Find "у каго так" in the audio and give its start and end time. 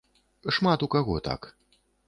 0.87-1.41